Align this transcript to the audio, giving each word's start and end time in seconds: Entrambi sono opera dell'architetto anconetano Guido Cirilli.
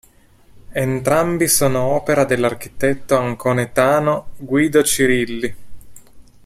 Entrambi 0.73 1.47
sono 1.47 1.83
opera 1.83 2.25
dell'architetto 2.25 3.15
anconetano 3.19 4.29
Guido 4.37 4.81
Cirilli. 4.81 5.55